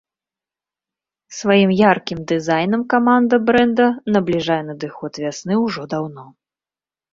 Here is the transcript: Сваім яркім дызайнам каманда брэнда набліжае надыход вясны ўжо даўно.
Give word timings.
Сваім 1.39 1.71
яркім 1.91 2.19
дызайнам 2.31 2.81
каманда 2.95 3.35
брэнда 3.51 3.87
набліжае 4.17 4.59
надыход 4.73 5.23
вясны 5.27 5.63
ўжо 5.65 5.81
даўно. 5.95 6.29